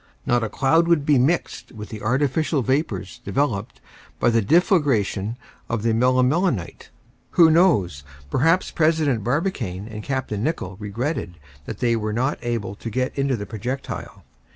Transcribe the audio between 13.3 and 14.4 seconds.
the projectile.